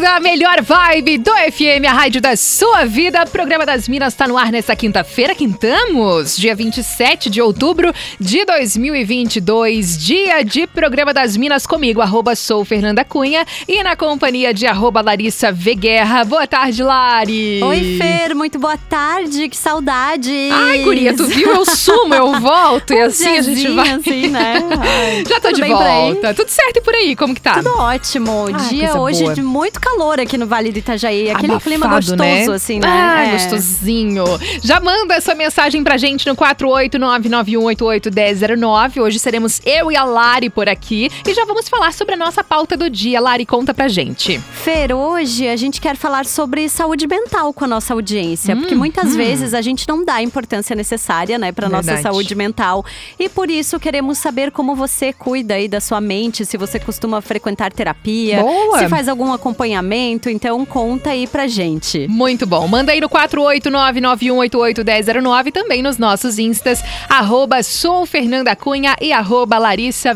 [0.00, 3.22] Atlântida, a melhor vibe do FM, a rádio da sua vida.
[3.22, 5.34] O programa das Minas está no ar nesta quinta-feira.
[5.34, 9.98] Quintamos, dia 27 de outubro de 2022.
[9.98, 15.00] Dia de programa das Minas comigo, arroba sou Fernanda Cunha e na companhia de arroba
[15.02, 16.24] Larissa Veguerra.
[16.24, 17.62] Boa tarde, Lari.
[17.62, 19.48] Oi, Fer, muito boa tarde.
[19.48, 20.32] Que saudade.
[20.52, 21.50] Ai, guria, tu viu?
[21.50, 23.90] Eu sumo, eu volto e assim a gente vai.
[23.90, 24.54] assim, né?
[24.80, 26.34] Ai, Já tô de volta.
[26.34, 27.14] Tudo certo e por aí?
[27.14, 27.54] Como que tá?
[27.54, 28.46] Tudo ótimo.
[28.52, 29.34] Ai, dia hoje boa.
[29.34, 29.89] de muito calor
[30.20, 31.30] aqui no Vale do Itajaí.
[31.30, 32.46] Aquele Abafado, clima gostoso, né?
[32.54, 32.88] assim, né?
[32.88, 33.32] Ah, é.
[33.32, 34.24] gostosinho.
[34.62, 39.02] Já manda essa mensagem pra gente no 48991881009.
[39.02, 41.10] Hoje seremos eu e a Lari por aqui.
[41.26, 43.20] E já vamos falar sobre a nossa pauta do dia.
[43.20, 44.38] Lari, conta pra gente.
[44.38, 48.54] Fer, hoje a gente quer falar sobre saúde mental com a nossa audiência.
[48.54, 49.16] Hum, porque muitas hum.
[49.16, 51.88] vezes a gente não dá a importância necessária, né, pra Verdade.
[51.88, 52.84] nossa saúde mental.
[53.18, 57.20] E por isso queremos saber como você cuida aí da sua mente, se você costuma
[57.20, 58.78] frequentar terapia, Boa.
[58.78, 62.08] se faz algum acompanhamento acompanhamento, então conta aí pra gente.
[62.08, 62.66] Muito bom.
[62.66, 70.10] Manda aí no 48991881009 também nos nossos instas, arroba sou Fernanda Cunha e arroba Larissa.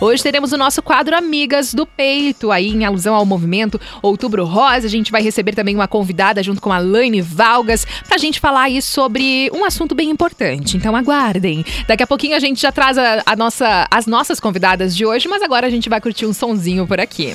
[0.00, 4.86] Hoje teremos o nosso quadro Amigas do Peito, aí em alusão ao movimento Outubro Rosa.
[4.86, 8.62] A gente vai receber também uma convidada junto com a Laine Valgas pra gente falar
[8.62, 10.76] aí sobre um assunto bem importante.
[10.76, 11.64] Então aguardem.
[11.86, 15.28] Daqui a pouquinho a gente já traz a, a nossa, as nossas convidadas de hoje,
[15.28, 17.34] mas agora a gente vai curtir um sonzinho por aqui.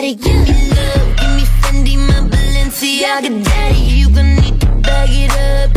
[0.00, 0.14] The.
[0.14, 3.78] Give me love, give me Fendi, my Balenciaga daddy.
[3.78, 5.67] You gon' need to bag it up,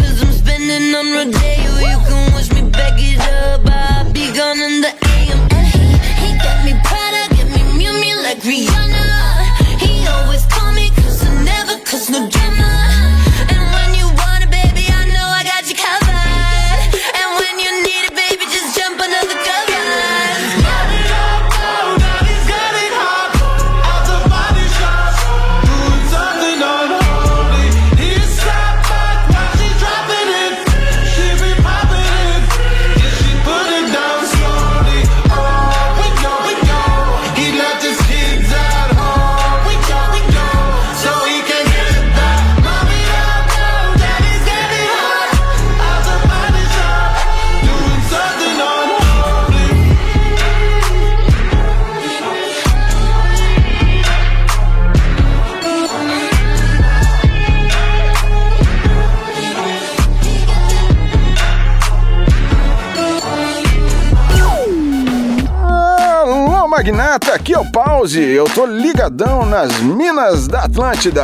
[66.81, 68.19] Magnata, aqui é o Pause.
[68.19, 71.23] Eu tô ligadão nas minas da Atlântida.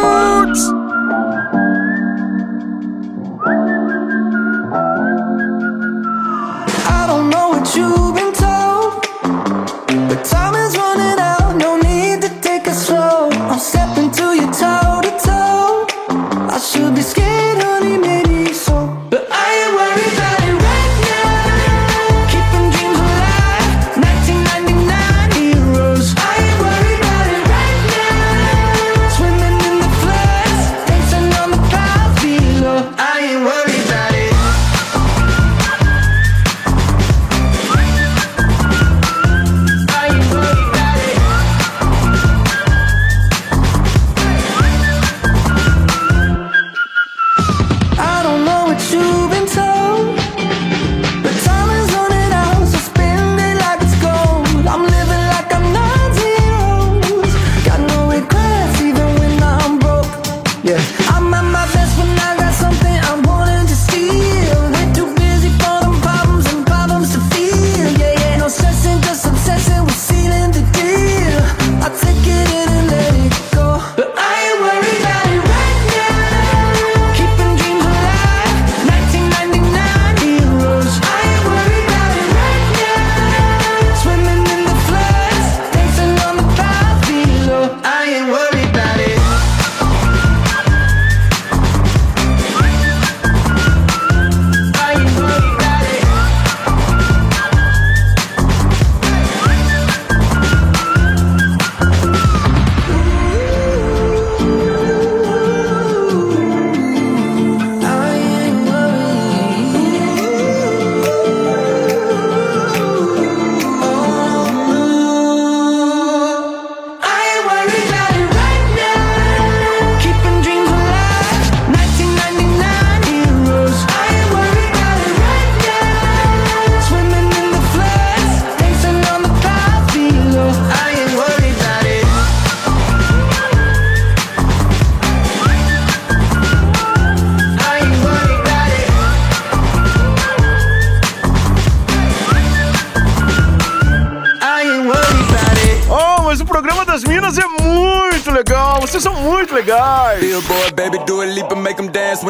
[0.00, 0.79] Roots!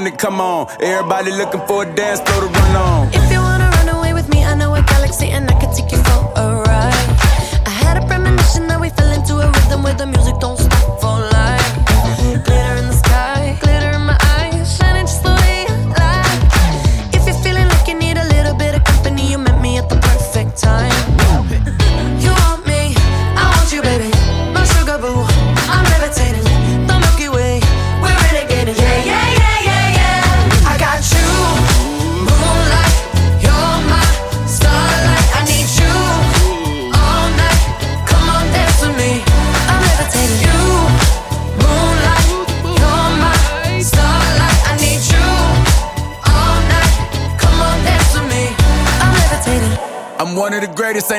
[0.00, 0.66] when it come on.
[0.80, 3.49] Everybody looking for a dance floor to run on.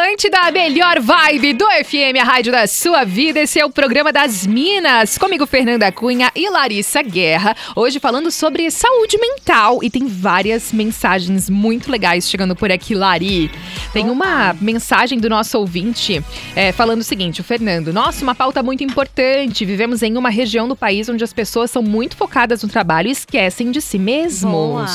[0.00, 3.40] Atlântida, a melhor vibe do FM, a rádio da sua vida.
[3.40, 5.18] Esse é o programa das Minas.
[5.18, 7.54] Comigo, Fernanda Cunha e Larissa Guerra.
[7.76, 9.84] Hoje falando sobre saúde mental.
[9.84, 13.50] E tem várias mensagens muito legais chegando por aqui, Lari.
[13.92, 16.24] Tem uma mensagem do nosso ouvinte
[16.56, 19.66] é, falando o seguinte: o Fernando, nossa, uma pauta muito importante.
[19.66, 23.12] Vivemos em uma região do país onde as pessoas são muito focadas no trabalho e
[23.12, 24.50] esquecem de si mesmos.
[24.50, 24.86] Boa.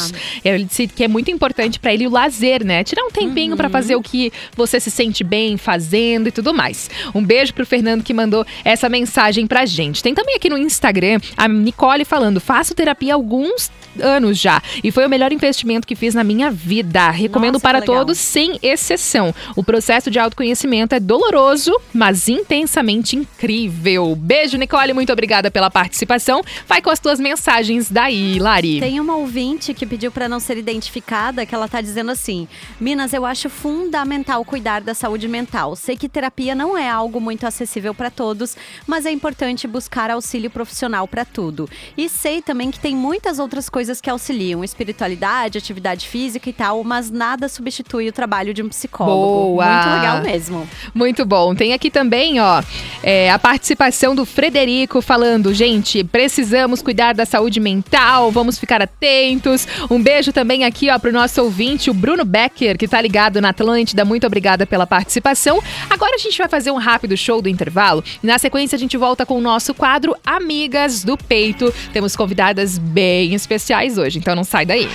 [0.43, 2.83] Ele disse que é muito importante pra ele o lazer, né?
[2.83, 6.89] Tirar um tempinho pra fazer o que você se sente bem fazendo e tudo mais.
[7.13, 10.01] Um beijo pro Fernando que mandou essa mensagem pra gente.
[10.01, 13.69] Tem também aqui no Instagram a Nicole falando: faço terapia alguns
[14.01, 17.09] anos já e foi o melhor investimento que fiz na minha vida.
[17.09, 19.33] Recomendo Nossa, para todos, sem exceção.
[19.55, 24.15] O processo de autoconhecimento é doloroso, mas intensamente incrível.
[24.15, 26.41] Beijo, Nicole, muito obrigada pela participação.
[26.67, 28.79] Vai com as tuas mensagens daí, Lari.
[28.79, 32.47] Tem uma ouvinte que pediu para não ser identificada, que ela tá dizendo assim:
[32.79, 35.75] Minas, eu acho fundamental cuidar da saúde mental.
[35.75, 40.49] Sei que terapia não é algo muito acessível para todos, mas é importante buscar auxílio
[40.49, 41.69] profissional para tudo.
[41.97, 46.53] E sei também que tem muitas outras coisas coisas que auxiliam, espiritualidade, atividade física e
[46.53, 49.15] tal, mas nada substitui o trabalho de um psicólogo.
[49.15, 49.65] Boa.
[49.65, 50.69] Muito legal mesmo.
[50.91, 51.53] Muito bom.
[51.53, 52.63] Tem aqui também, ó,
[53.03, 59.67] é, a participação do Frederico falando, gente, precisamos cuidar da saúde mental, vamos ficar atentos.
[59.87, 63.49] Um beijo também aqui, ó, pro nosso ouvinte, o Bruno Becker, que tá ligado na
[63.49, 64.03] Atlântida.
[64.03, 65.61] Muito obrigada pela participação.
[65.91, 68.03] Agora a gente vai fazer um rápido show do intervalo.
[68.23, 71.71] Na sequência, a gente volta com o nosso quadro Amigas do Peito.
[71.93, 74.89] Temos convidadas bem especiais hoje, então não sai daí.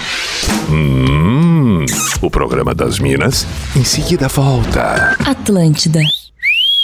[0.70, 1.84] Hum,
[2.20, 3.46] o programa das Minas
[3.76, 5.16] em seguida volta.
[5.26, 6.00] Atlântida.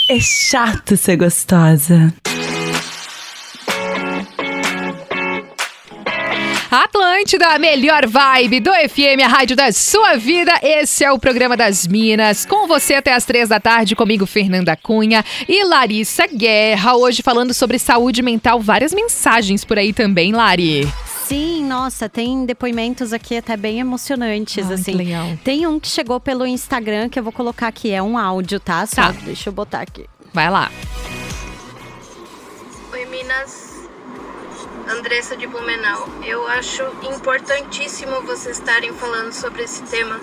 [0.08, 2.12] É chato ser gostosa.
[6.70, 10.52] Atlântida, a melhor vibe do FM, a rádio da sua vida.
[10.62, 12.44] Esse é o programa das Minas.
[12.44, 16.94] Com você até as três da tarde, comigo, Fernanda Cunha e Larissa Guerra.
[16.96, 18.60] Hoje falando sobre saúde mental.
[18.60, 20.86] Várias mensagens por aí também, Lari.
[21.28, 24.92] Sim, nossa, tem depoimentos aqui até bem emocionantes, Ai, assim.
[24.92, 25.26] que legal.
[25.42, 28.86] Tem um que chegou pelo Instagram que eu vou colocar aqui, é um áudio, tá?
[28.86, 29.10] Só Tá.
[29.24, 30.06] deixa eu botar aqui.
[30.32, 30.70] Vai lá.
[32.92, 33.88] Oi, Minas.
[34.88, 36.08] Andressa de Blumenau.
[36.24, 40.20] Eu acho importantíssimo vocês estarem falando sobre esse tema,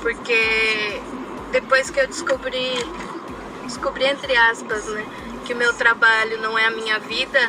[0.00, 1.00] porque
[1.50, 2.74] depois que eu descobri,
[3.64, 5.04] descobri entre aspas, né,
[5.44, 7.40] que o meu trabalho não é a minha vida,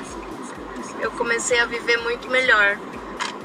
[1.01, 2.77] eu comecei a viver muito melhor.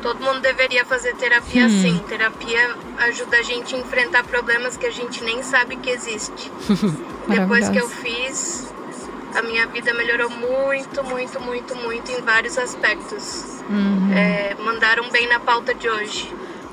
[0.02, 1.82] Todo mundo deveria fazer terapia Hum.
[1.82, 2.04] sim.
[2.08, 6.50] Terapia ajuda a gente a enfrentar problemas que a gente nem sabe que existe.
[7.26, 8.70] Depois que eu fiz,
[9.34, 13.44] a minha vida melhorou muito, muito, muito, muito em vários aspectos.
[13.68, 14.12] Uhum.
[14.14, 16.30] É, mandaram bem na pauta de hoje.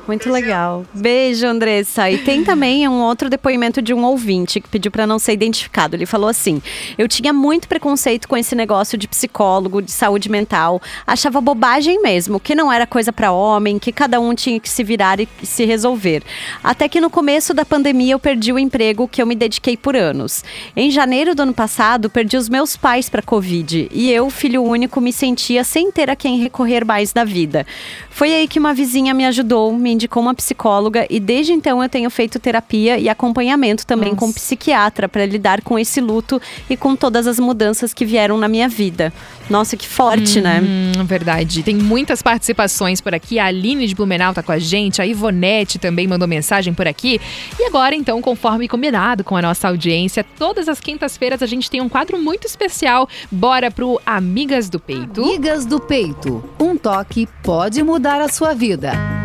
[0.07, 0.85] Muito legal.
[0.93, 2.09] Beijo, Andressa.
[2.09, 5.95] E tem também um outro depoimento de um ouvinte que pediu para não ser identificado.
[5.95, 6.61] Ele falou assim:
[6.97, 10.81] Eu tinha muito preconceito com esse negócio de psicólogo, de saúde mental.
[11.05, 14.83] Achava bobagem mesmo, que não era coisa para homem, que cada um tinha que se
[14.83, 16.23] virar e se resolver.
[16.63, 19.95] Até que no começo da pandemia eu perdi o emprego que eu me dediquei por
[19.95, 20.43] anos.
[20.75, 24.99] Em janeiro do ano passado, perdi os meus pais para Covid e eu, filho único,
[24.99, 27.65] me sentia sem ter a quem recorrer mais da vida.
[28.09, 31.89] Foi aí que uma vizinha me ajudou, me indicou uma psicóloga e desde então eu
[31.89, 36.95] tenho feito terapia e acompanhamento também com psiquiatra para lidar com esse luto e com
[36.95, 39.13] todas as mudanças que vieram na minha vida.
[39.49, 40.61] Nossa, que forte, né?
[40.61, 41.61] Hum, verdade.
[41.61, 43.37] Tem muitas participações por aqui.
[43.37, 45.01] A Aline de Blumenau tá com a gente.
[45.01, 47.19] A Ivonete também mandou mensagem por aqui.
[47.59, 51.81] E agora, então, conforme combinado com a nossa audiência, todas as quintas-feiras a gente tem
[51.81, 53.09] um quadro muito especial.
[53.29, 55.21] Bora pro Amigas do Peito.
[55.21, 56.43] Amigas do Peito.
[56.59, 59.20] Um toque pode mudar a sua vida.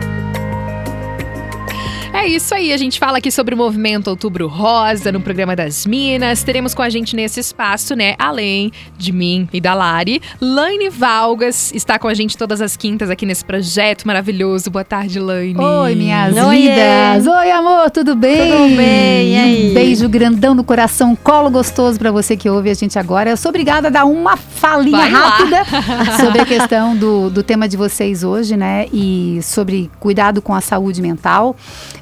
[2.16, 5.84] É isso aí, a gente fala aqui sobre o movimento Outubro Rosa no programa das
[5.84, 6.42] Minas.
[6.42, 11.72] Teremos com a gente nesse espaço, né, além de mim e da Lari, Laine Valgas
[11.74, 14.70] está com a gente todas as quintas aqui nesse projeto maravilhoso.
[14.70, 15.60] Boa tarde, Laine.
[15.62, 16.70] Oi, minhas Oiê.
[16.70, 17.26] lindas.
[17.26, 18.50] Oi, amor, tudo bem?
[18.50, 19.70] Tudo bem, e aí?
[19.70, 23.28] Um beijo grandão no coração, um colo gostoso pra você que ouve a gente agora.
[23.28, 25.28] Eu sou obrigada a dar uma falinha Vai lá.
[25.28, 25.64] rápida
[26.18, 28.86] sobre a questão do, do tema de vocês hoje, né?
[28.90, 31.54] E sobre cuidado com a saúde mental.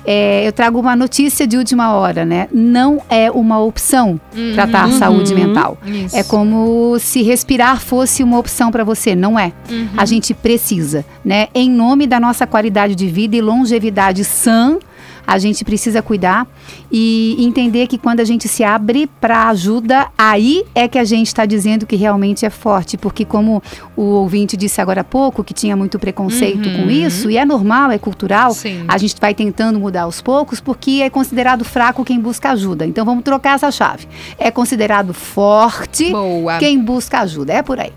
[0.06, 2.48] É, eu trago uma notícia de última hora, né?
[2.52, 4.20] Não é uma opção
[4.54, 4.98] tratar a Uhum.
[4.98, 5.78] saúde mental.
[5.86, 6.16] Isso.
[6.16, 9.52] É como se respirar fosse uma opção para você, não é.
[9.70, 9.88] Uhum.
[9.96, 11.48] A gente precisa, né?
[11.54, 14.78] Em nome da nossa qualidade de vida e longevidade sã,
[15.26, 16.46] a gente precisa cuidar
[16.90, 21.26] e entender que quando a gente se abre para ajuda, aí é que a gente
[21.28, 23.62] está dizendo que realmente é forte, porque como
[23.96, 26.84] o ouvinte disse agora há pouco, que tinha muito preconceito Uhum.
[26.84, 28.84] com isso, e é normal, é cultural, Sim.
[28.86, 32.86] a gente vai tentando mudar aos poucos, porque é considerado fraco quem busca ajuda.
[32.86, 34.06] Então vamos trocar essa chave.
[34.38, 36.58] É considerado forte Boa.
[36.58, 37.52] quem busca ajuda.
[37.52, 37.92] É por aí.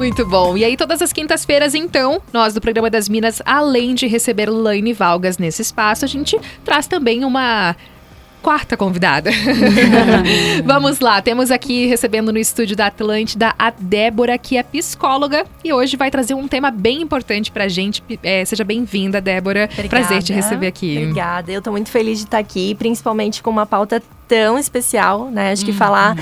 [0.00, 0.56] Muito bom.
[0.56, 4.94] E aí, todas as quintas-feiras, então, nós do Programa das Minas, além de receber Laine
[4.94, 7.76] Valgas nesse espaço, a gente traz também uma.
[8.42, 9.30] Quarta convidada.
[10.64, 15.72] Vamos lá, temos aqui recebendo no estúdio da Atlântida a Débora, que é psicóloga e
[15.72, 18.02] hoje vai trazer um tema bem importante pra gente.
[18.22, 19.68] É, seja bem-vinda, Débora.
[19.88, 20.96] Prazer te receber aqui.
[20.98, 25.52] Obrigada, eu tô muito feliz de estar aqui, principalmente com uma pauta tão especial, né?
[25.52, 26.16] Acho que falar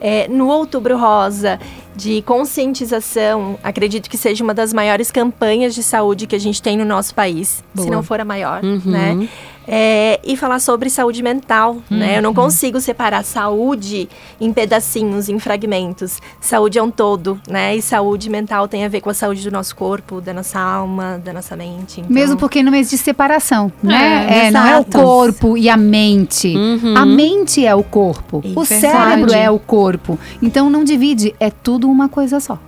[0.00, 1.58] é, no Outubro Rosa
[1.96, 6.76] de conscientização, acredito que seja uma das maiores campanhas de saúde que a gente tem
[6.76, 7.90] no nosso país, se Boa.
[7.90, 8.80] não for a maior, Uhum.
[8.84, 9.28] né?
[9.66, 12.18] É, e falar sobre saúde mental, né?
[12.18, 12.34] Eu não Uhum.
[12.36, 14.08] consigo separar saúde
[14.40, 16.18] em pedacinhos, em fragmentos.
[16.40, 17.74] Saúde é um todo, né?
[17.74, 21.20] E saúde mental tem a ver com a saúde do nosso corpo, da nossa alma,
[21.24, 22.00] da nossa mente.
[22.00, 22.12] Então...
[22.12, 24.26] Mesmo porque não existe separação, né?
[24.28, 26.54] É, É, não é o corpo e a mente.
[26.96, 28.42] A mente é o corpo.
[28.44, 28.66] o Isso.
[28.66, 29.34] cérebro Verdade.
[29.34, 30.18] é o corpo.
[30.42, 32.58] Então não divide, é tudo uma coisa só.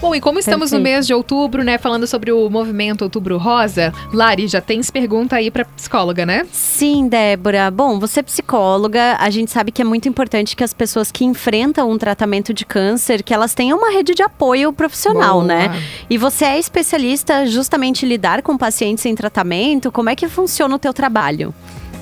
[0.00, 0.94] Bom, e como estamos no Perfeito.
[0.94, 5.50] mês de outubro, né, falando sobre o movimento Outubro Rosa, Lari, já tens pergunta aí
[5.50, 6.46] pra psicóloga, né?
[6.52, 7.70] Sim, Débora.
[7.70, 11.24] Bom, você é psicóloga, a gente sabe que é muito importante que as pessoas que
[11.24, 15.44] enfrentam um tratamento de câncer, que elas tenham uma rede de apoio profissional, Boa.
[15.44, 15.82] né?
[16.10, 19.90] E você é especialista justamente em lidar com pacientes em tratamento.
[19.90, 21.54] Como é que funciona o teu trabalho?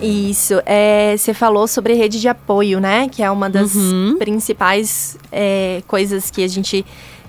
[0.03, 3.09] Isso, é, você falou sobre rede de apoio, né?
[3.09, 4.17] Que é uma das Uhum.
[4.19, 6.85] principais é, coisas que a gente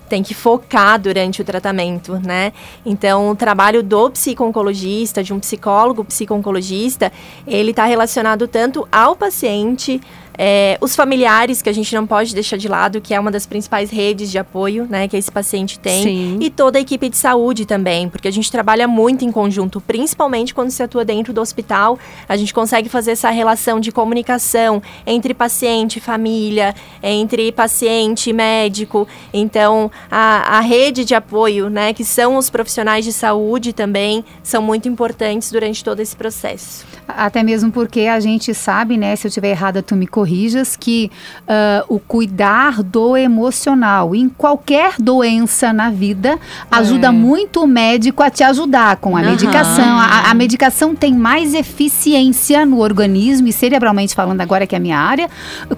[0.08, 2.54] tem que focar durante o tratamento, né?
[2.86, 7.12] Então, o trabalho do psico-oncologista, de um psicólogo psico-oncologista,
[7.48, 10.02] ele está relacionado tanto ao paciente,
[10.38, 13.46] é, os familiares, que a gente não pode deixar de lado, que é uma das
[13.46, 16.38] principais redes de apoio, né, que esse paciente tem, Sim.
[16.42, 20.54] e toda a equipe de saúde também, porque a gente trabalha muito em conjunto, principalmente
[20.54, 25.34] quando se atua dentro do hospital, a gente consegue fazer essa relação de comunicação entre
[25.34, 29.08] paciente e família, entre paciente e médico.
[29.34, 34.62] Então, a, a rede de apoio, né, que são os profissionais de saúde também, são
[34.62, 36.86] muito importantes durante todo esse processo.
[37.08, 41.12] Até mesmo porque a gente sabe, né, se eu estiver errada, tu me corrijas, que
[41.48, 46.40] ah, o cuidar do emocional em qualquer doença na vida
[46.72, 47.12] ajuda É.
[47.12, 49.30] muito o médico a te ajudar com a Aham.
[49.30, 49.98] medicação.
[50.00, 54.82] A, a medicação tem mais eficiência no organismo, e cerebralmente falando agora que é a
[54.82, 55.30] minha área,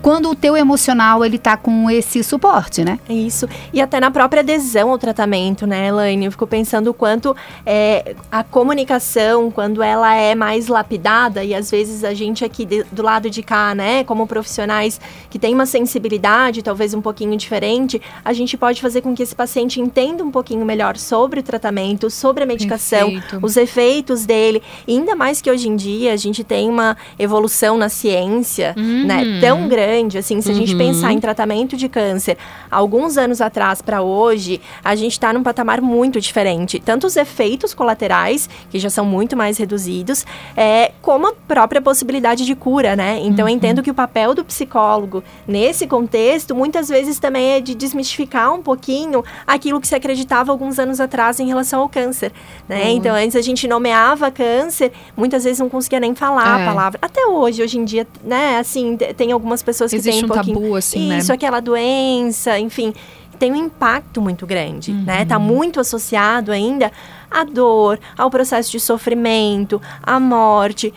[0.01, 2.99] quando o teu emocional ele tá com esse suporte, né?
[3.09, 3.47] É Isso.
[3.73, 6.25] E até na própria adesão ao tratamento, né, Elaine?
[6.25, 11.69] Eu fico pensando o quanto é, a comunicação, quando ela é mais lapidada, e às
[11.69, 15.65] vezes a gente aqui de- do lado de cá, né, como profissionais que tem uma
[15.65, 20.31] sensibilidade talvez um pouquinho diferente, a gente pode fazer com que esse paciente entenda um
[20.31, 23.39] pouquinho melhor sobre o tratamento, sobre a medicação, Perfeito.
[23.45, 24.61] os efeitos dele.
[24.87, 29.23] E ainda mais que hoje em dia a gente tem uma evolução na ciência, né,
[29.23, 29.39] Uhum.
[29.41, 30.77] tão grande, assim, se a gente Uhum.
[30.77, 32.37] pensar em tratamento de câncer,
[32.69, 36.79] alguns anos atrás para hoje, a gente está num patamar muito diferente.
[36.79, 42.45] Tanto os efeitos colaterais, que já são muito mais reduzidos, é, como a própria possibilidade
[42.45, 43.19] de cura, né?
[43.23, 47.73] Então eu entendo que o papel do psicólogo nesse contexto, muitas vezes também é de
[47.75, 52.31] desmistificar um pouquinho aquilo que se acreditava alguns anos atrás em relação ao câncer,
[52.67, 52.89] né?
[52.91, 56.63] Então antes a gente nomeava câncer, muitas vezes não conseguia nem falar É.
[56.63, 56.99] a palavra.
[57.01, 60.35] Até hoje, hoje em dia, né, assim, tem algumas pessoas que Existe têm um um
[60.35, 61.17] pouquinho tabu, assim, né?
[61.17, 62.93] isso, aquela doença, enfim,
[63.39, 65.19] tem um impacto muito grande, né?
[65.21, 65.27] Uhum.
[65.27, 66.91] Tá muito associado ainda
[67.29, 70.91] à dor, ao processo de sofrimento, à morte.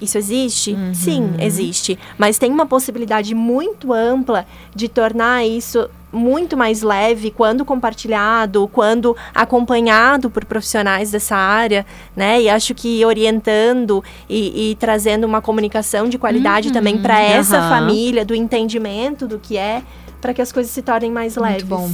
[0.00, 0.72] Isso existe?
[0.72, 0.94] Uhum.
[0.94, 1.98] Sim, existe.
[2.18, 9.16] Mas tem uma possibilidade muito ampla de tornar isso muito mais leve quando compartilhado, quando
[9.34, 12.40] acompanhado por profissionais dessa área, né?
[12.40, 17.68] E acho que orientando e, e trazendo uma comunicação de qualidade também para essa Aham.
[17.68, 19.82] família, do entendimento do que é,
[20.20, 21.62] para que as coisas se tornem mais leves.
[21.62, 21.90] Muito bom.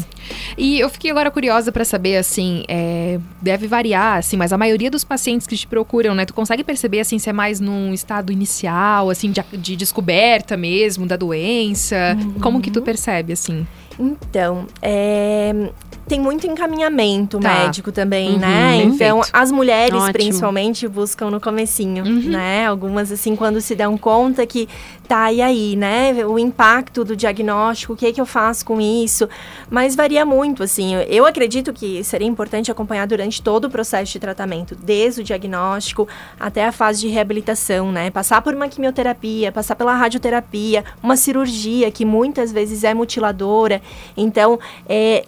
[0.57, 4.91] E eu fiquei agora curiosa pra saber, assim, é, deve variar, assim, mas a maioria
[4.91, 8.33] dos pacientes que te procuram, né, tu consegue perceber, assim, se é mais num estado
[8.33, 12.17] inicial, assim, de, de descoberta mesmo da doença?
[12.41, 13.67] Como que tu percebe, assim?
[13.99, 15.71] Então, é,
[16.09, 17.49] tem muito encaminhamento Tá.
[17.65, 18.77] médico também, Uhum, né?
[18.85, 19.31] Então, perfeito.
[19.37, 20.13] as mulheres Ótimo.
[20.13, 22.67] principalmente buscam no comecinho, né?
[22.67, 24.67] Algumas assim quando se dão conta que
[25.07, 26.25] tá e aí, né?
[26.25, 29.29] O impacto do diagnóstico, o que é que eu faço com isso?
[29.71, 30.95] Mas varia muito, assim.
[31.09, 36.09] Eu acredito que seria importante acompanhar durante todo o processo de tratamento, desde o diagnóstico
[36.39, 38.11] até a fase de reabilitação, né?
[38.11, 43.83] Passar por uma quimioterapia, passar pela radioterapia, uma cirurgia que muitas vezes é mutiladora.
[44.17, 45.25] Então, é,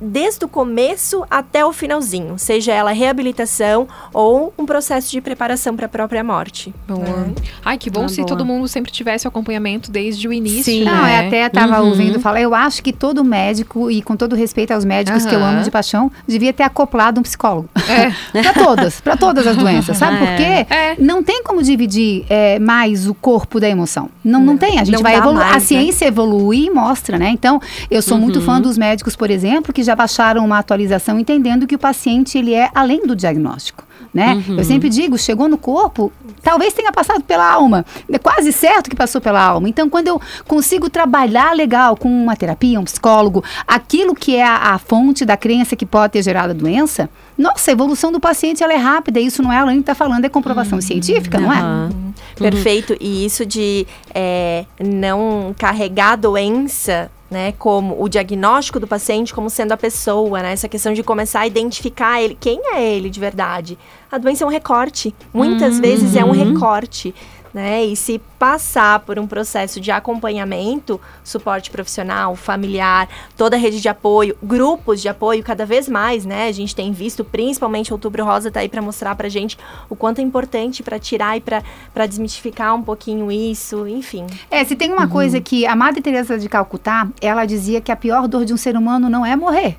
[0.00, 5.86] desde o começo até o finalzinho, seja ela reabilitação ou um processo de preparação para
[5.86, 6.72] a própria morte.
[6.86, 7.00] Boa.
[7.00, 7.32] né?
[7.64, 8.28] Ai, que bom Ah, se boa.
[8.28, 10.84] todo mundo sempre tivesse o acompanhamento desde o início, Sim.
[10.84, 10.90] né?
[10.92, 11.88] Não, eu até tava Uhum.
[11.88, 15.42] ouvindo falar, eu acho que todo médico, e com todo respeito aos médicos que eu
[15.44, 17.68] amo de paixão, devia ter acoplado um psicólogo.
[17.88, 18.12] É.
[18.42, 20.66] Pra todas, pra todas as doenças, sabe por quê?
[20.74, 20.96] É.
[20.98, 24.08] Não tem como dividir é, mais o corpo da emoção.
[24.24, 25.46] Não, não, tem, a gente não vai evoluir.
[25.46, 25.60] a né?
[25.60, 27.30] ciência evolui e mostra, né?
[27.30, 28.44] Então, eu sou muito Uhum.
[28.44, 32.54] fã dos médicos, por exemplo, que já baixaram uma atualização entendendo que o paciente, ele
[32.54, 33.84] é além do diagnóstico.
[34.12, 34.42] Né?
[34.48, 34.58] Uhum.
[34.58, 36.10] Eu sempre digo, chegou no corpo,
[36.42, 37.84] talvez tenha passado pela alma.
[38.10, 39.68] É quase certo que passou pela alma.
[39.68, 44.74] Então, quando eu consigo trabalhar legal com uma terapia, um psicólogo, aquilo que é a,
[44.74, 48.62] a fonte da crença que pode ter gerado a doença, nossa, a evolução do paciente
[48.62, 49.20] ela é rápida.
[49.20, 51.58] Isso não é a Elaine está falando, é comprovação científica, não é?
[51.58, 51.90] Aham.
[52.36, 52.96] Perfeito.
[53.00, 59.50] E isso de é, não carregar a doença, né, como o diagnóstico do paciente como
[59.50, 60.52] sendo a pessoa, né?
[60.52, 63.78] Essa questão de começar a identificar ele, quem é ele de verdade.
[64.10, 65.14] A doença é um recorte.
[65.32, 67.14] Muitas vezes é um recorte,
[67.52, 67.84] né?
[67.84, 73.88] E se passar por um processo de acompanhamento, suporte profissional, familiar, toda a rede de
[73.88, 76.48] apoio, grupos de apoio cada vez mais, né?
[76.48, 79.58] A gente tem visto, principalmente Outubro Rosa tá aí para mostrar pra gente
[79.88, 84.26] o quanto é importante para tirar e para desmistificar um pouquinho isso, enfim.
[84.50, 87.96] É, se tem uma coisa que a Madre Teresa de Calcutá, ela dizia que a
[87.96, 89.76] pior dor de um ser humano não é morrer.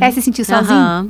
[0.00, 1.06] É se sentir sozinho, Aham.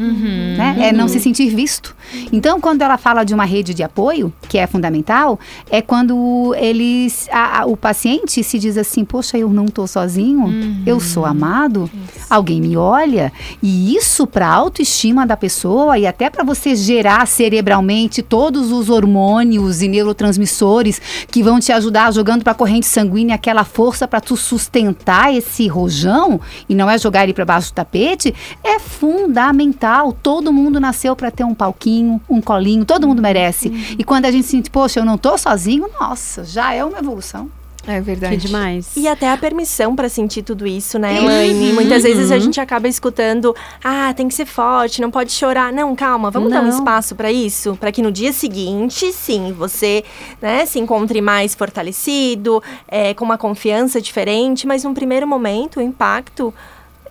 [0.57, 0.77] né?
[0.89, 1.95] É não se sentir visto.
[2.33, 5.39] Então, quando ela fala de uma rede de apoio, que é fundamental,
[5.71, 10.83] é quando eles, a- a- o paciente se diz assim, poxa, eu não estou sozinho,
[10.87, 11.91] eu sou amado,
[12.31, 13.31] alguém me olha,
[13.63, 18.89] e isso para a autoestima da pessoa e até para você gerar cerebralmente todos os
[18.89, 24.21] hormônios e neurotransmissores que vão te ajudar jogando para a corrente sanguínea aquela força para
[24.21, 30.13] tu sustentar esse rojão e não é jogar ele para baixo do tapete, é fundamental.
[30.13, 33.69] Todo mundo nasceu para ter um palquinho, um colinho, todo mundo merece.
[33.99, 37.51] E quando a gente sente, poxa, eu não tô sozinho, nossa, já é uma evolução.
[37.87, 38.37] É verdade.
[38.37, 38.91] Que demais.
[38.97, 41.25] E até a permissão para sentir tudo isso, né, Uhum.
[41.25, 41.73] Elaine?
[41.73, 45.73] Muitas vezes a gente acaba escutando, ah, tem que ser forte, não pode chorar.
[45.73, 46.69] Não, calma, vamos dar um Não.
[46.69, 50.05] espaço para isso, para que no dia seguinte, sim, você,
[50.43, 55.83] né, se encontre mais fortalecido, é, com uma confiança diferente, mas num primeiro momento, o
[55.83, 56.53] impacto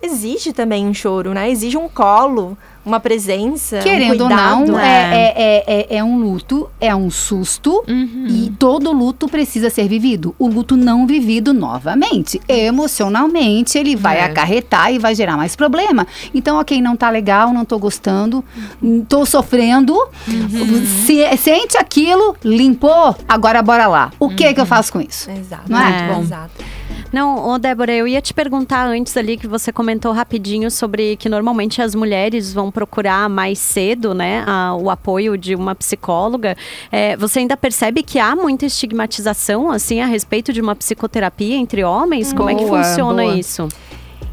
[0.02, 1.50] exige também um choro, né?
[1.50, 4.66] Exige um colo, uma presença, um Querendo ou cuidado.
[4.66, 9.68] não, é, é, é, é, é um luto, é um susto e todo luto precisa
[9.68, 10.34] ser vivido.
[10.38, 14.24] O luto não vivido novamente, emocionalmente, ele vai É.
[14.24, 16.06] acarretar e vai gerar mais problema.
[16.34, 18.42] Então, ok, não tá legal, não tô gostando,
[18.82, 19.94] hum, tô sofrendo,
[21.06, 24.10] se- sente aquilo, limpou, agora bora lá.
[24.18, 25.30] O que que eu faço com isso?
[25.30, 25.64] Exato.
[25.70, 26.06] Não é?
[26.06, 26.20] Muito É.
[26.28, 26.64] Exato.
[27.12, 31.28] Não, ô Débora, eu ia te perguntar antes ali que você comentou rapidinho sobre que
[31.28, 36.56] normalmente as mulheres vão procurar mais cedo, né, a- o apoio de uma psicóloga.
[36.92, 41.82] É, você ainda percebe que há muita estigmatização, assim, a respeito de uma psicoterapia entre
[41.82, 42.32] homens?
[42.32, 43.34] Como é que funciona boa.
[43.36, 43.68] isso?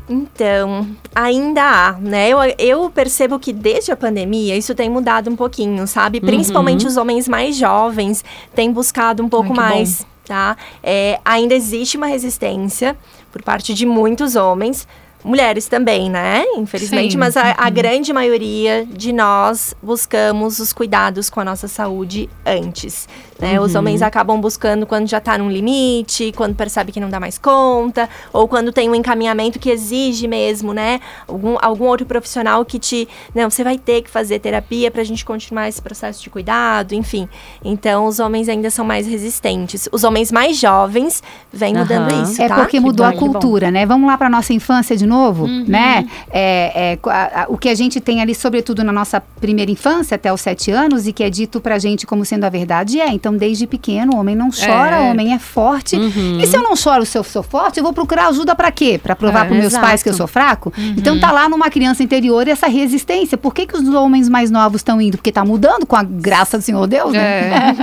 [0.08, 2.30] Então, ainda há, né?
[2.30, 6.22] Eu, eu percebo que desde a pandemia isso tem mudado um pouquinho, sabe?
[6.22, 10.58] Principalmente os homens mais jovens têm buscado um pouco Ai, mais, tá?
[10.84, 12.96] É, ainda existe uma resistência
[13.32, 14.88] por parte de muitos homens.
[15.24, 16.46] Mulheres também, né?
[16.56, 17.18] Infelizmente, Sim.
[17.18, 23.08] mas a, a grande maioria de nós buscamos os cuidados com a nossa saúde antes.
[23.38, 23.60] Né?
[23.60, 27.38] Os homens acabam buscando quando já tá num limite, quando percebe que não dá mais
[27.38, 31.02] conta, ou quando tem um encaminhamento que exige mesmo, né?
[31.28, 33.08] Algum, algum outro profissional que te.
[33.34, 37.28] Não, você vai ter que fazer terapia pra gente continuar esse processo de cuidado, enfim.
[37.64, 39.90] Então, os homens ainda são mais resistentes.
[39.92, 41.22] Os homens mais jovens
[41.52, 42.24] vêm mudando Aham.
[42.24, 42.42] isso.
[42.42, 42.56] É tá?
[42.56, 43.86] porque mudou bom, a cultura, né?
[43.86, 46.08] Vamos lá para nossa infância de novo, né?
[46.32, 50.16] É, é, a- a- o que a gente tem ali, sobretudo na nossa primeira infância,
[50.16, 53.10] até os sete anos, e que é dito pra gente como sendo a verdade, é.
[53.10, 55.02] Então, desde pequeno, o homem não chora, É.
[55.02, 55.96] o homem é forte.
[55.96, 59.00] E se eu não choro, se eu sou forte, eu vou procurar ajuda pra quê?
[59.02, 59.86] Pra provar É, pros meus exato.
[59.86, 60.74] pais que eu sou fraco?
[60.98, 63.38] Então, tá lá numa criança interior essa resistência.
[63.38, 65.18] Por que, que os homens mais novos estão indo?
[65.18, 67.74] Porque tá mudando com a graça do Senhor Deus, né?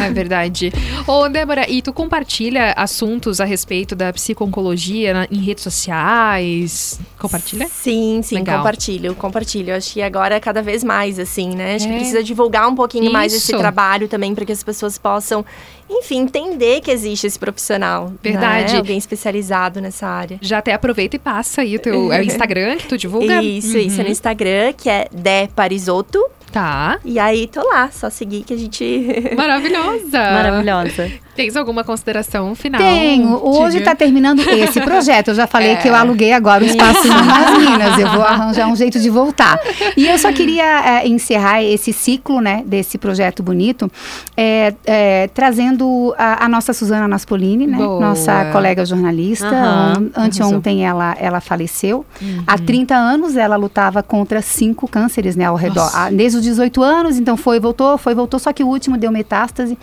[0.00, 0.06] É.
[0.06, 0.72] é verdade.
[1.06, 7.00] Ô, Débora, e tu compartilha assuntos a respeito da psico-oncologia na- em redes sociais?
[7.18, 7.66] Compartilha?
[7.68, 8.58] Sim, sim, Legal.
[8.58, 9.74] compartilho, compartilho.
[9.74, 11.76] Acho que agora cada vez mais, assim, né?
[11.76, 11.96] Acho que É.
[11.96, 13.58] precisa divulgar um pouquinho mais esse Isso.
[13.58, 15.44] trabalho também, para que as pessoas possam,
[15.88, 18.12] enfim, entender que existe esse profissional.
[18.22, 18.72] Verdade.
[18.72, 18.78] né?
[18.78, 20.38] Alguém especializado nessa área.
[20.40, 23.42] Já até aproveita e passa aí o teu é o Instagram que tu divulga.
[23.42, 26.24] Isso, isso, no Instagram, que é De Parisotto.
[26.52, 26.98] Tá.
[27.04, 29.32] E aí, tô lá, só seguir que a gente...
[29.36, 30.18] Maravilhosa.
[30.18, 31.10] Maravilhosa.
[31.34, 32.78] Tens alguma consideração final?
[32.78, 33.40] Tenho.
[33.42, 35.28] Hoje está terminando esse projeto.
[35.28, 35.76] Eu já falei É.
[35.76, 37.98] que eu aluguei agora o espaço nas Minas.
[37.98, 39.58] Eu vou arranjar um jeito de voltar.
[39.96, 40.62] E eu só queria
[41.00, 43.90] é, encerrar esse ciclo, né, desse projeto bonito,
[44.36, 47.98] é, é, trazendo a, a nossa Suzana Naspolini, né, Boa.
[47.98, 49.46] nossa colega jornalista.
[49.50, 52.04] On- Anteontem ela, ela faleceu.
[52.46, 55.84] Há 30 anos ela lutava contra cinco cânceres, né, ao redor.
[55.84, 56.10] Nossa.
[56.10, 59.78] Desde os 18 anos, então foi, voltou, foi, voltou, só que o último deu metástase.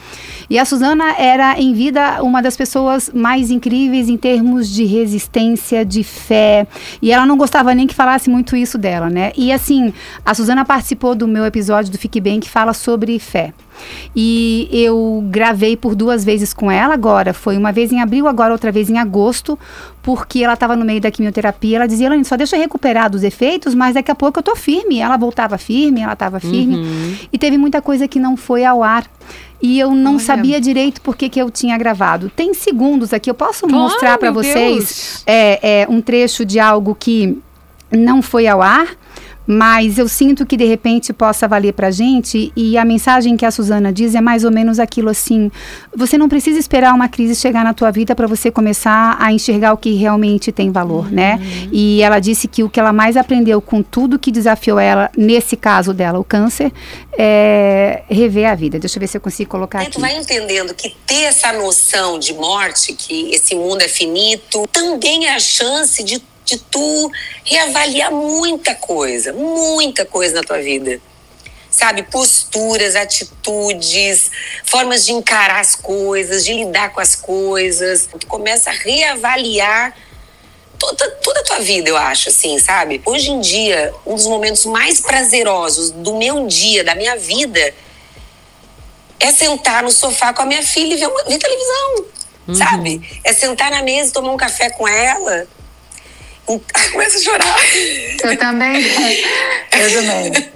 [0.50, 5.86] E a Suzana era em vida uma das pessoas mais incríveis em termos de resistência,
[5.86, 6.68] de fé.
[7.02, 9.32] E ela não gostava nem que falasse muito isso dela, né?
[9.38, 9.94] E assim,
[10.26, 13.54] a Suzana participou do meu episódio do Fique Bem que fala sobre fé.
[14.16, 17.34] E eu gravei por duas vezes com ela agora.
[17.34, 19.58] Foi uma vez em abril, agora outra vez em agosto,
[20.02, 21.78] porque ela estava no meio da quimioterapia.
[21.78, 24.56] Ela dizia, Elaine, só deixa eu recuperar dos efeitos, mas daqui a pouco eu tô
[24.56, 25.00] firme.
[25.00, 27.20] Ela voltava firme, ela estava firme.
[27.32, 29.06] E teve muita coisa que não foi ao ar.
[29.62, 30.20] E eu não Olha.
[30.20, 32.32] sabia direito por que, eu tinha gravado.
[32.34, 36.96] Tem segundos aqui, eu posso Claro, mostrar para vocês é, é, um trecho de algo
[36.96, 37.38] que
[37.92, 38.88] não foi ao ar,
[39.52, 43.50] mas eu sinto que de repente possa valer pra gente e a mensagem que a
[43.50, 45.52] Suzana diz é mais ou menos aquilo assim,
[45.92, 49.74] você não precisa esperar uma crise chegar na tua vida para você começar a enxergar
[49.74, 51.40] o que realmente tem valor, né?
[51.72, 55.58] E ela disse que o que ela mais aprendeu com tudo que desafiou ela, nesse
[55.58, 56.72] caso dela, o câncer,
[57.18, 58.78] é rever a vida.
[58.78, 59.92] Deixa eu ver se eu consigo colocar aqui.
[59.92, 65.26] tu vai entendendo que ter essa noção de morte, que esse mundo é finito, também
[65.26, 67.12] é a chance de, de tu
[67.44, 71.00] reavaliar muita coisa, muita coisa na tua vida.
[71.70, 74.32] Sabe, posturas, atitudes,
[74.66, 78.10] formas de encarar as coisas, de lidar com as coisas.
[78.20, 79.96] Tu começa a reavaliar
[80.80, 83.02] toda, toda a tua vida, eu acho, assim, sabe?
[83.06, 87.74] Hoje em dia, um dos momentos mais prazerosos do meu dia, da minha vida,
[89.20, 92.06] é sentar no sofá com a minha filha e ver, uma, ver televisão,
[92.56, 93.22] sabe?
[93.24, 95.48] É sentar na mesa e tomar um café com ela.
[96.92, 97.60] Começa a chorar.
[98.24, 98.82] Eu também.
[99.72, 100.50] Eu também.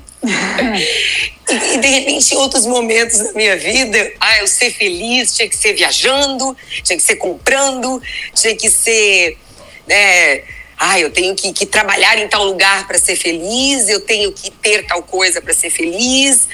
[1.49, 5.47] E, e, de repente, em outros momentos da minha vida, ah, eu ser feliz tinha
[5.47, 8.01] que ser viajando, tinha que ser comprando,
[8.33, 9.37] tinha que ser.
[9.85, 10.43] Né,
[10.79, 14.49] ah, eu tenho que, que trabalhar em tal lugar para ser feliz, eu tenho que
[14.49, 16.47] ter tal coisa para ser feliz.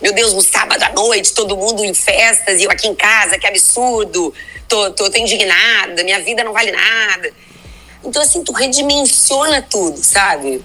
[0.00, 3.38] Meu Deus, no sábado à noite, todo mundo em festas e eu aqui em casa,
[3.38, 4.32] que absurdo.
[4.68, 7.32] Tô, tô, tô indignada, minha vida não vale nada.
[8.06, 10.62] Então, assim, tu redimensiona tudo, sabe?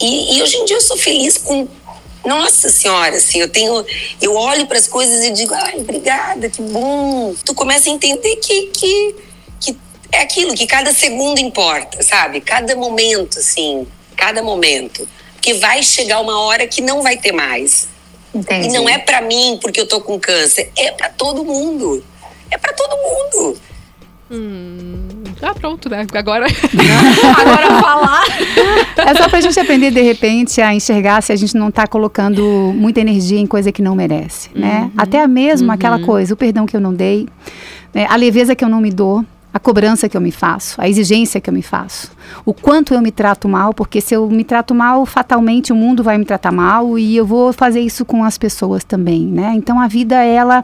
[0.00, 1.66] E, e hoje em dia eu sou feliz com.
[2.24, 3.84] Nossa Senhora, assim, eu tenho.
[4.20, 7.34] Eu olho para as coisas e digo, ai, obrigada, que bom.
[7.44, 9.14] Tu começa a entender que, que,
[9.60, 9.78] que
[10.12, 12.40] é aquilo, que cada segundo importa, sabe?
[12.40, 13.86] Cada momento, assim,
[14.16, 15.08] cada momento.
[15.34, 17.88] Porque vai chegar uma hora que não vai ter mais.
[18.34, 18.68] Entendi.
[18.68, 22.04] E não é para mim porque eu tô com câncer, é para todo mundo.
[22.50, 23.60] É para todo mundo.
[24.30, 25.07] Hum,
[25.42, 26.06] ah, pronto, né?
[26.14, 26.46] Agora,
[27.38, 28.24] agora falar.
[28.96, 32.72] É só pra gente aprender, de repente, a enxergar se a gente não tá colocando
[32.74, 34.90] muita energia em coisa que não merece, né?
[34.96, 37.28] Até mesmo aquela coisa, o perdão que eu não dei,
[37.94, 38.06] né?
[38.08, 41.40] a leveza que eu não me dou, a cobrança que eu me faço, a exigência
[41.40, 42.10] que eu me faço,
[42.44, 46.02] o quanto eu me trato mal, porque se eu me trato mal, fatalmente o mundo
[46.02, 49.52] vai me tratar mal e eu vou fazer isso com as pessoas também, né?
[49.56, 50.62] Então a vida, ela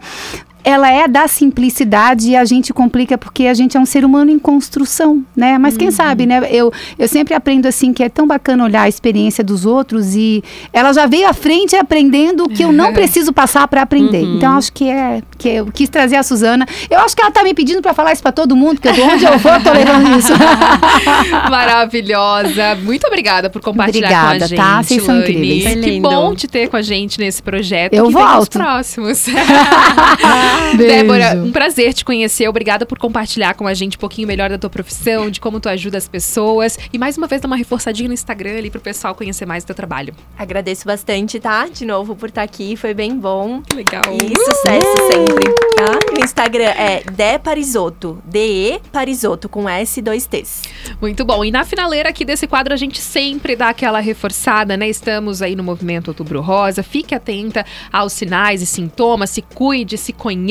[0.64, 4.30] ela é da simplicidade e a gente complica porque a gente é um ser humano
[4.30, 5.58] em construção, né?
[5.58, 6.42] Mas quem sabe, né?
[6.50, 10.42] Eu, eu sempre aprendo assim que é tão bacana olhar a experiência dos outros e
[10.72, 14.22] ela já veio à frente aprendendo o que eu não preciso passar para aprender.
[14.22, 16.66] Então acho que é que eu quis trazer a Suzana.
[16.90, 19.02] Eu acho que ela tá me pedindo para falar isso para todo mundo, porque de
[19.02, 20.32] onde eu for eu tô levando isso.
[21.50, 22.74] Maravilhosa.
[22.76, 24.58] Muito obrigada por compartilhar com a Obrigada, gente.
[24.58, 24.82] tá?
[24.82, 25.84] Vocês são incríveis.
[25.84, 27.92] Que bom te ter com a gente nesse projeto.
[27.92, 28.58] Eu que vem os volto.
[28.58, 29.26] próximos.
[30.76, 30.94] Beijo.
[30.94, 32.48] Débora, um prazer te conhecer.
[32.48, 35.68] Obrigada por compartilhar com a gente um pouquinho melhor da tua profissão, de como tu
[35.68, 36.78] ajuda as pessoas.
[36.92, 39.68] E mais uma vez, dar uma reforçadinha no Instagram ali pro pessoal conhecer mais do
[39.68, 40.14] teu trabalho.
[40.38, 41.66] Agradeço bastante, tá?
[41.66, 43.62] De novo por estar aqui, foi bem bom.
[43.74, 44.04] Legal.
[44.12, 45.44] E sucesso sempre,
[45.76, 45.98] tá?
[46.16, 50.62] O Instagram é De Parisotto, D-E Parisotto, com S e dois T's.
[51.00, 51.44] Muito bom.
[51.44, 54.88] E na finaleira aqui desse quadro, a gente sempre dá aquela reforçada, né?
[54.88, 56.82] Estamos aí no movimento Outubro Rosa.
[56.82, 60.43] Fique atenta aos sinais e sintomas, se cuide, se conheça.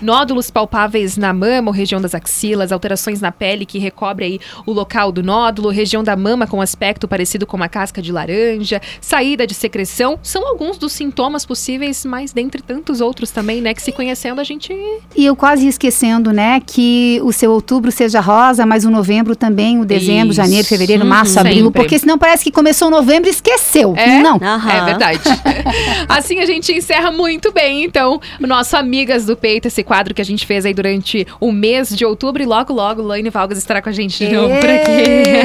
[0.00, 4.72] Nódulos palpáveis na mama ou região das axilas, alterações na pele que recobre aí o
[4.72, 9.46] local do nódulo, região da mama com aspecto parecido com uma casca de laranja, saída
[9.46, 13.74] de secreção, são alguns dos sintomas possíveis, mas dentre tantos outros também, né?
[13.74, 14.72] Que se conhecendo a gente
[15.16, 19.80] E eu quase esquecendo, né, que o seu outubro seja rosa, mas o novembro também,
[19.80, 20.36] o dezembro, Isso.
[20.36, 21.80] janeiro, fevereiro, Uhum, março, abril, sempre.
[21.82, 23.94] porque senão parece que começou novembro e esqueceu.
[23.96, 24.20] É?
[24.22, 24.36] Não.
[24.36, 25.20] É verdade.
[26.08, 28.76] assim a gente encerra muito bem, então, o nosso
[29.10, 32.40] Amigas do Peito, esse quadro que a gente fez aí durante o mês de outubro.
[32.40, 35.42] E logo, logo, Laine Valgas estará com a gente de novo por aqui.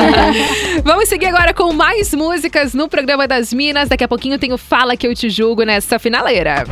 [0.82, 3.90] Vamos seguir agora com mais músicas no programa das Minas.
[3.90, 6.64] Daqui a pouquinho tem o Fala Que Eu Te Julgo nessa finaleira.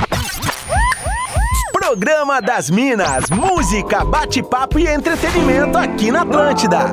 [1.74, 6.86] Programa das Minas, música, bate-papo e entretenimento aqui na Atlântida.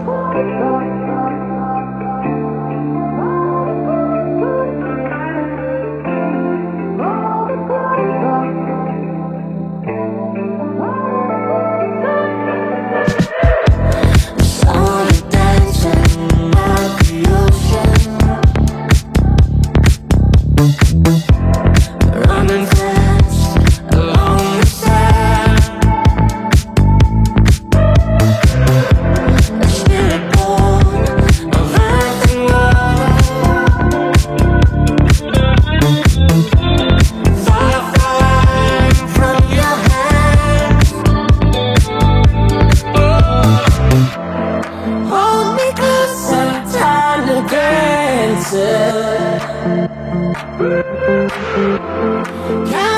[52.72, 52.91] Yeah.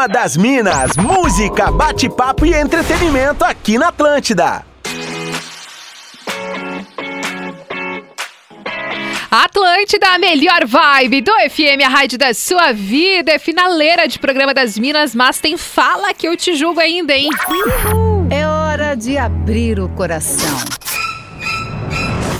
[0.00, 4.64] Programa das Minas, música, bate-papo e entretenimento aqui na Atlântida.
[9.30, 13.32] Atlântida, a melhor vibe do FM, a rádio da sua vida.
[13.32, 17.28] É finaleira de programa das Minas, mas tem fala que eu te julgo ainda, hein?
[18.30, 20.56] É hora de abrir o coração.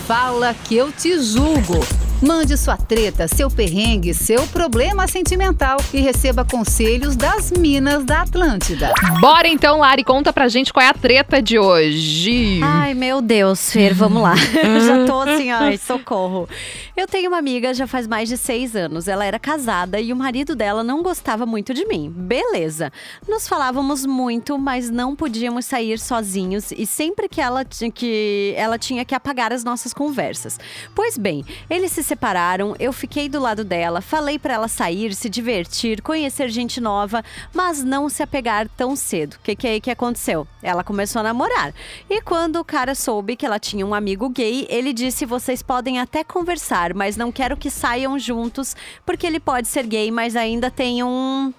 [0.07, 1.85] Fala que eu te julgo.
[2.23, 8.93] Mande sua treta, seu perrengue, seu problema sentimental e receba conselhos das Minas da Atlântida.
[9.23, 12.61] Bora então, Lari, conta pra gente qual é a treta de hoje.
[12.63, 14.35] Ai, meu Deus, Fer, vamos lá.
[14.63, 16.47] Eu já tô assim, ai, socorro.
[16.95, 19.09] Eu tenho uma amiga já faz mais de seis anos.
[19.09, 22.13] Ela era casada e o marido dela não gostava muito de mim.
[22.15, 22.93] Beleza.
[23.27, 28.77] Nos falávamos muito, mas não podíamos sair sozinhos e sempre que ela, tinha que ela
[28.79, 30.61] tinha que apagar as nossas conversas.
[30.95, 35.29] Pois bem, eles se separaram, eu fiquei do lado dela, falei pra ela sair, se
[35.29, 39.35] divertir, conhecer gente nova, mas não se apegar tão cedo.
[39.35, 40.47] O que, que é aí que aconteceu?
[40.61, 41.73] Ela começou a namorar.
[42.09, 46.01] E quando o cara soube que ela tinha um amigo gay, ele disse: vocês podem
[46.01, 48.75] até conversar, mas não quero que saiam juntos,
[49.07, 51.55] porque ele pode ser gay, mas ainda tem um.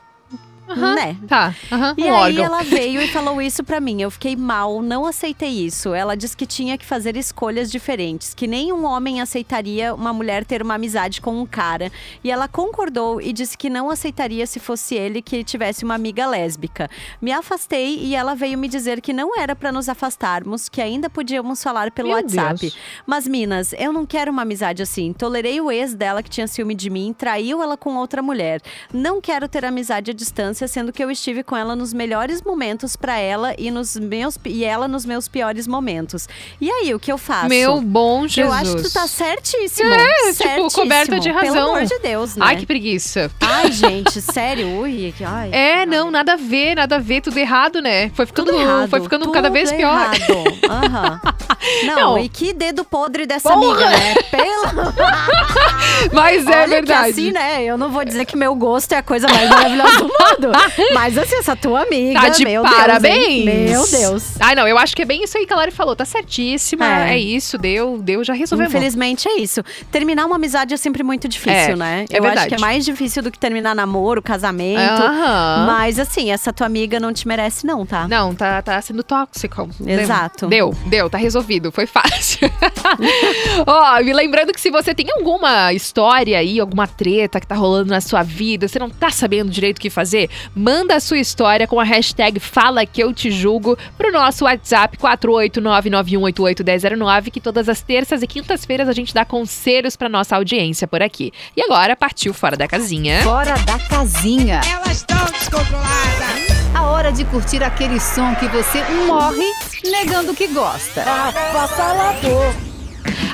[0.71, 1.17] Aham, Né?
[1.27, 2.45] Tá, aham, E um aí órgão.
[2.45, 4.01] ela veio e falou isso pra mim.
[4.01, 5.93] Eu fiquei mal, não aceitei isso.
[5.93, 10.61] Ela disse que tinha que fazer escolhas diferentes, que nenhum homem aceitaria uma mulher ter
[10.61, 11.91] uma amizade com um cara.
[12.23, 16.25] E ela concordou e disse que não aceitaria se fosse ele que tivesse uma amiga
[16.27, 16.89] lésbica.
[17.21, 21.09] Me afastei e ela veio me dizer que não era pra nos afastarmos, que ainda
[21.09, 22.59] podíamos falar pelo Meu WhatsApp.
[22.61, 22.77] Deus.
[23.05, 25.13] Mas, Minas, eu não quero uma amizade assim.
[25.13, 28.61] Tolerei o ex dela que tinha ciúme de mim, traiu ela com outra mulher.
[28.93, 32.95] Não quero ter amizade à distância, sendo que eu estive com ela nos melhores momentos
[32.95, 36.27] pra ela e, nos meus, e ela nos meus piores momentos.
[36.59, 37.47] E aí, o que eu faço?
[37.49, 38.91] Meu bom Eu acho que Jesus.
[38.91, 39.91] tu tá certíssimo.
[39.91, 40.71] É, tipo, certíssimo.
[40.71, 41.53] coberta de razão.
[41.53, 42.45] Pelo amor de Deus, né?
[42.47, 43.31] Ai, que preguiça.
[43.41, 44.67] Ai, gente, sério?
[44.79, 45.49] Ui, que- ai.
[45.51, 48.09] É, não, nada a ver, nada a ver, tudo errado, né?
[48.13, 49.91] Foi ficando, errado, foi ficando cada vez pior.
[49.91, 50.19] errado.
[50.69, 51.21] Aham.
[51.85, 52.17] Não, Não.
[52.17, 53.85] e que dedo podre dessa Porra!
[53.85, 54.15] amiga, né?
[54.31, 54.93] Pelo...
[56.11, 57.09] Mas é Olha verdade.
[57.11, 57.63] Assim, né?
[57.63, 60.40] Eu não vou dizer que meu gosto é a coisa mais maravilhosa do mundo.
[60.93, 63.45] Mas assim, essa tua amiga, Tá de meu parabéns.
[63.45, 63.91] Deus?
[63.91, 64.23] Meu Deus.
[64.39, 65.95] Ai, não, eu acho que é bem isso aí que a Lari falou.
[65.95, 66.85] Tá certíssima.
[67.07, 67.17] É, É.
[67.17, 68.67] isso, deu, deu, já resolveu.
[68.67, 69.63] Infelizmente é isso.
[69.91, 72.05] Terminar uma amizade é sempre muito difícil, É, né?
[72.09, 72.39] é eu verdade.
[72.39, 74.79] acho que é mais difícil do que terminar namoro, casamento.
[75.03, 75.65] Aham.
[75.67, 78.07] Mas assim, essa tua amiga não te merece, não, tá?
[78.07, 79.69] Não, tá, tá sendo tóxico.
[79.85, 80.47] Exato.
[80.47, 82.49] Deu, deu, tá resolvido, foi fácil.
[83.65, 87.89] Ó, me lembrando que se você tem alguma história aí, alguma treta que tá rolando
[87.89, 91.67] na sua vida, você não tá sabendo direito o que fazer, manda a sua história
[91.67, 97.81] com a hashtag Fala Que Eu Te Julgo pro nosso WhatsApp 48991881009, que todas as
[97.81, 101.31] terças e quintas-feiras a gente dá conselhos pra nossa audiência por aqui.
[101.55, 103.21] E agora partiu Fora da Casinha.
[103.21, 104.61] Fora da casinha.
[104.69, 106.51] Elas estão descontroladas.
[106.73, 109.45] A hora de curtir aquele som que você morre
[109.83, 111.03] negando que gosta.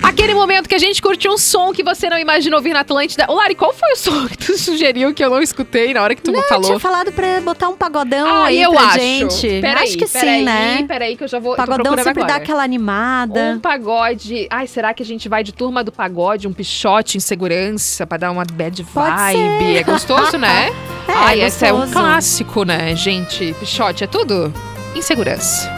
[0.08, 3.26] Aquele momento que a gente curte um som que você não imagina ouvir na Atlântida.
[3.28, 6.16] Ô, Lari, qual foi o som que tu sugeriu que eu não escutei na hora
[6.16, 6.64] que tu Não, eu falou?
[6.66, 8.99] tinha falado pra botar um pagodão Ah, aí eu pra acho.
[8.99, 9.47] gente.
[9.62, 10.86] Peraí, acho que peraí, sim, né?
[10.88, 11.55] Peraí, que eu já vou.
[11.55, 12.28] Pagodão sempre agora.
[12.28, 13.53] dá aquela animada.
[13.55, 14.47] Um pagode.
[14.49, 18.18] Ai, será que a gente vai de turma do pagode, um pichote em segurança pra
[18.18, 19.78] dar uma bad vibe?
[19.78, 20.72] É gostoso, né?
[21.08, 21.93] É, Ai, esse é um gostoso.
[21.93, 23.53] clássico, né, gente?
[23.62, 24.53] Pichote é tudo?
[24.93, 25.76] Insegurança.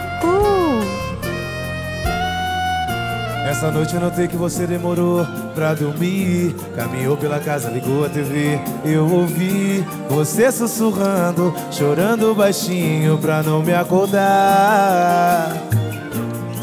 [3.46, 6.54] Essa noite eu notei que você demorou pra dormir.
[6.76, 8.60] Caminhou pela casa, ligou a TV.
[8.84, 15.52] Eu ouvi você sussurrando, chorando baixinho pra não me acordar.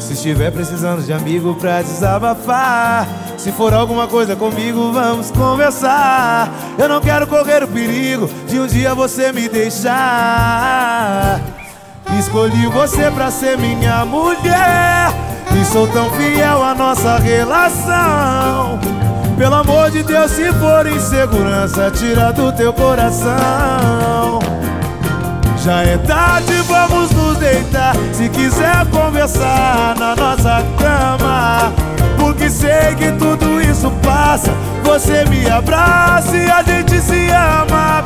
[0.00, 3.06] Se estiver precisando de amigo pra desabafar,
[3.36, 6.50] se for alguma coisa comigo, vamos conversar.
[6.78, 9.98] Eu não quero correr o perigo de um dia você me deixar.
[12.16, 15.12] Escolhi você pra ser minha mulher.
[15.60, 18.78] E sou tão fiel à nossa relação.
[19.36, 24.38] Pelo amor de Deus, se for insegurança, tira do teu coração.
[25.64, 27.94] Já é tarde, vamos nos deitar.
[28.12, 31.72] Se quiser conversar na nossa cama.
[32.18, 34.52] Porque sei que tudo isso passa.
[34.84, 38.04] Você me abraça e a gente se ama.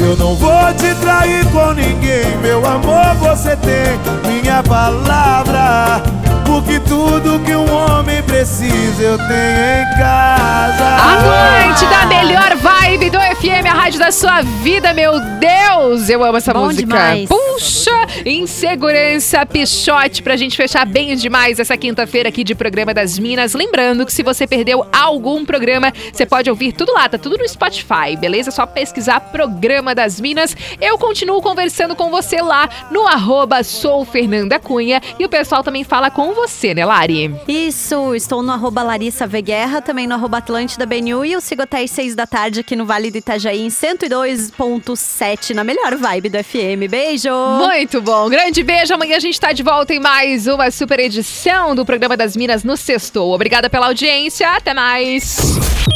[0.00, 3.98] Eu não vou te trair com ninguém, meu amor, você tem
[4.30, 6.02] minha palavra.
[6.46, 10.84] Porque tudo que um homem precisa eu tenho em casa.
[10.84, 16.08] A noite da melhor vibe do FM, a rádio da sua vida, meu Deus!
[16.08, 16.86] Eu amo essa Bom música.
[16.86, 17.28] demais.
[17.58, 17.90] Puxa,
[18.24, 23.52] insegurança, pichote pra gente fechar bem demais essa quinta-feira aqui de programa das Minas.
[23.52, 27.48] Lembrando que se você perdeu algum programa, você pode ouvir tudo lá, tá tudo no
[27.48, 28.52] Spotify, beleza?
[28.52, 30.56] Só pesquisar Programa das Minas.
[30.80, 35.82] Eu continuo conversando com você lá no arroba sou Fernanda Cunha e o pessoal também
[35.82, 37.34] fala com você, né, Lari?
[37.48, 41.62] Isso, estou no arroba Larissa V Guerra, também no arroba Atlântida BNU e eu sigo
[41.62, 46.28] até às 6 da tarde aqui no Vale do Itajaí em 102.7 na melhor vibe
[46.28, 46.88] do FM.
[46.88, 47.47] Beijo!
[47.56, 48.28] Muito bom.
[48.28, 48.94] Grande beijo.
[48.94, 52.64] Amanhã a gente tá de volta em mais uma super edição do programa das Minas
[52.64, 53.32] no Sextou.
[53.32, 54.50] Obrigada pela audiência.
[54.50, 55.36] Até mais.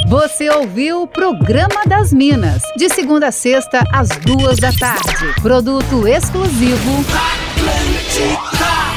[0.07, 5.35] Você ouviu o Programa das Minas, de segunda a sexta, às duas da tarde.
[5.41, 8.92] Produto exclusivo Atlântica.